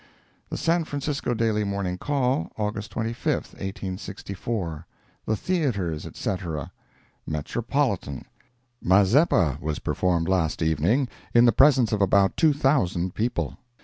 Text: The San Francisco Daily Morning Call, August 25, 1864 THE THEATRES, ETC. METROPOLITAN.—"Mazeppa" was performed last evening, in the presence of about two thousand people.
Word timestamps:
The 0.49 0.57
San 0.57 0.83
Francisco 0.85 1.35
Daily 1.35 1.63
Morning 1.63 1.99
Call, 1.99 2.51
August 2.57 2.89
25, 2.89 3.53
1864 3.53 4.87
THE 5.27 5.35
THEATRES, 5.35 6.07
ETC. 6.07 6.71
METROPOLITAN.—"Mazeppa" 7.27 9.59
was 9.61 9.77
performed 9.77 10.27
last 10.27 10.63
evening, 10.63 11.07
in 11.35 11.45
the 11.45 11.51
presence 11.51 11.91
of 11.91 12.01
about 12.01 12.35
two 12.35 12.51
thousand 12.51 13.13
people. 13.13 13.59